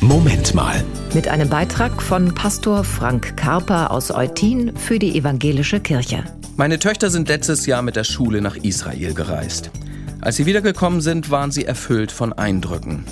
Moment 0.00 0.54
mal. 0.54 0.84
Mit 1.12 1.26
einem 1.26 1.48
Beitrag 1.48 2.00
von 2.00 2.32
Pastor 2.32 2.84
Frank 2.84 3.36
Karper 3.36 3.90
aus 3.90 4.12
Eutin 4.12 4.76
für 4.76 5.00
die 5.00 5.18
Evangelische 5.18 5.80
Kirche. 5.80 6.22
Meine 6.56 6.78
Töchter 6.78 7.10
sind 7.10 7.28
letztes 7.28 7.66
Jahr 7.66 7.82
mit 7.82 7.96
der 7.96 8.04
Schule 8.04 8.40
nach 8.40 8.56
Israel 8.56 9.12
gereist. 9.12 9.70
Als 10.20 10.36
sie 10.36 10.46
wiedergekommen 10.46 11.00
sind, 11.00 11.30
waren 11.30 11.50
sie 11.50 11.64
erfüllt 11.64 12.12
von 12.12 12.32
Eindrücken. 12.32 13.04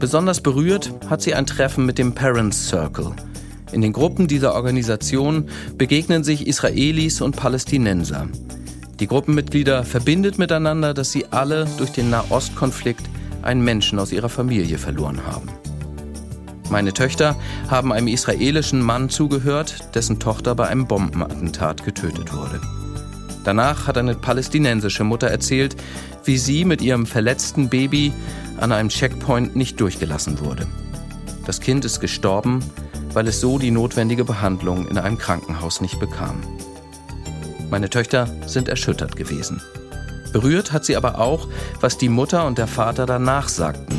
Besonders 0.00 0.40
berührt 0.40 0.92
hat 1.08 1.22
sie 1.22 1.32
ein 1.32 1.46
Treffen 1.46 1.86
mit 1.86 1.96
dem 1.96 2.12
Parents 2.12 2.68
Circle. 2.68 3.12
In 3.70 3.80
den 3.80 3.92
Gruppen 3.92 4.26
dieser 4.26 4.54
Organisation 4.54 5.48
begegnen 5.78 6.24
sich 6.24 6.48
Israelis 6.48 7.20
und 7.20 7.36
Palästinenser. 7.36 8.26
Die 8.98 9.06
Gruppenmitglieder 9.06 9.84
verbindet 9.84 10.38
miteinander, 10.38 10.92
dass 10.92 11.12
sie 11.12 11.26
alle 11.30 11.68
durch 11.78 11.90
den 11.90 12.10
Nahostkonflikt 12.10 13.08
einen 13.42 13.62
Menschen 13.62 14.00
aus 14.00 14.10
ihrer 14.10 14.28
Familie 14.28 14.78
verloren 14.78 15.24
haben. 15.24 15.48
Meine 16.70 16.92
Töchter 16.92 17.36
haben 17.68 17.92
einem 17.92 18.08
israelischen 18.08 18.82
Mann 18.82 19.08
zugehört, 19.08 19.94
dessen 19.94 20.18
Tochter 20.18 20.54
bei 20.54 20.66
einem 20.66 20.86
Bombenattentat 20.86 21.84
getötet 21.84 22.32
wurde. 22.34 22.60
Danach 23.44 23.86
hat 23.86 23.96
eine 23.96 24.16
palästinensische 24.16 25.04
Mutter 25.04 25.28
erzählt, 25.28 25.76
wie 26.24 26.36
sie 26.36 26.64
mit 26.64 26.82
ihrem 26.82 27.06
verletzten 27.06 27.68
Baby 27.68 28.12
an 28.58 28.72
einem 28.72 28.88
Checkpoint 28.88 29.54
nicht 29.54 29.80
durchgelassen 29.80 30.40
wurde. 30.40 30.66
Das 31.46 31.60
Kind 31.60 31.84
ist 31.84 32.00
gestorben, 32.00 32.60
weil 33.12 33.28
es 33.28 33.40
so 33.40 33.58
die 33.58 33.70
notwendige 33.70 34.24
Behandlung 34.24 34.88
in 34.88 34.98
einem 34.98 35.16
Krankenhaus 35.16 35.80
nicht 35.80 36.00
bekam. 36.00 36.42
Meine 37.70 37.88
Töchter 37.88 38.28
sind 38.46 38.68
erschüttert 38.68 39.14
gewesen. 39.14 39.62
Berührt 40.32 40.72
hat 40.72 40.84
sie 40.84 40.96
aber 40.96 41.20
auch, 41.20 41.46
was 41.80 41.98
die 41.98 42.08
Mutter 42.08 42.46
und 42.46 42.58
der 42.58 42.66
Vater 42.66 43.06
danach 43.06 43.48
sagten, 43.48 43.96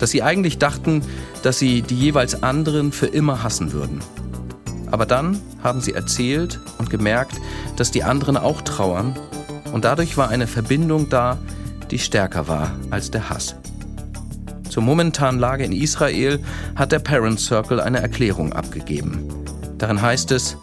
dass 0.00 0.10
sie 0.10 0.22
eigentlich 0.22 0.58
dachten, 0.58 1.02
dass 1.42 1.60
sie 1.60 1.82
die 1.82 1.94
jeweils 1.94 2.42
anderen 2.42 2.90
für 2.90 3.06
immer 3.06 3.44
hassen 3.44 3.72
würden. 3.72 4.00
Aber 4.90 5.06
dann 5.06 5.38
haben 5.62 5.80
sie 5.80 5.92
erzählt 5.92 6.58
und 6.78 6.90
gemerkt, 6.90 7.34
dass 7.76 7.92
die 7.92 8.02
anderen 8.02 8.36
auch 8.36 8.62
trauern 8.62 9.14
und 9.72 9.84
dadurch 9.84 10.16
war 10.16 10.30
eine 10.30 10.48
Verbindung 10.48 11.08
da, 11.08 11.38
die 11.92 11.98
stärker 11.98 12.48
war 12.48 12.72
als 12.90 13.10
der 13.10 13.30
Hass. 13.30 13.54
Zur 14.68 14.82
momentanen 14.82 15.40
Lage 15.40 15.64
in 15.64 15.72
Israel 15.72 16.40
hat 16.76 16.92
der 16.92 17.00
Parent 17.00 17.40
Circle 17.40 17.80
eine 17.80 18.00
Erklärung 18.00 18.52
abgegeben. 18.52 19.28
Darin 19.78 20.00
heißt 20.00 20.30
es, 20.32 20.56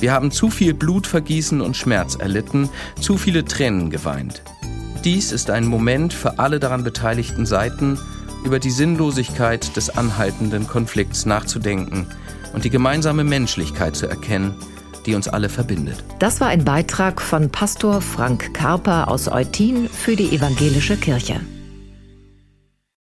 wir 0.00 0.12
haben 0.12 0.30
zu 0.30 0.50
viel 0.50 0.74
Blutvergießen 0.74 1.60
und 1.60 1.76
Schmerz 1.76 2.16
erlitten, 2.16 2.68
zu 3.00 3.16
viele 3.16 3.44
Tränen 3.44 3.90
geweint. 3.90 4.42
Dies 5.04 5.32
ist 5.32 5.50
ein 5.50 5.66
Moment 5.66 6.12
für 6.12 6.38
alle 6.38 6.60
daran 6.60 6.84
beteiligten 6.84 7.46
Seiten, 7.46 7.98
über 8.44 8.58
die 8.58 8.70
Sinnlosigkeit 8.70 9.76
des 9.76 9.90
anhaltenden 9.90 10.66
Konflikts 10.66 11.26
nachzudenken 11.26 12.06
und 12.52 12.64
die 12.64 12.70
gemeinsame 12.70 13.24
Menschlichkeit 13.24 13.96
zu 13.96 14.06
erkennen, 14.06 14.54
die 15.06 15.14
uns 15.14 15.28
alle 15.28 15.48
verbindet. 15.48 16.02
Das 16.18 16.40
war 16.40 16.48
ein 16.48 16.64
Beitrag 16.64 17.20
von 17.20 17.50
Pastor 17.50 18.00
Frank 18.00 18.54
Karper 18.54 19.08
aus 19.08 19.28
Eutin 19.28 19.88
für 19.88 20.16
die 20.16 20.34
Evangelische 20.34 20.96
Kirche. 20.96 21.40